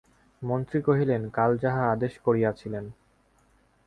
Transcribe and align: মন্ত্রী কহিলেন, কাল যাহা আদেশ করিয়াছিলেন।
মন্ত্রী 0.41 0.79
কহিলেন, 0.81 1.21
কাল 1.29 1.51
যাহা 1.57 1.83
আদেশ 1.91 2.13
করিয়াছিলেন। 2.25 2.85